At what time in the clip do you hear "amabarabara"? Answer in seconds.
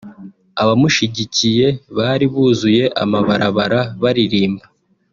3.03-3.81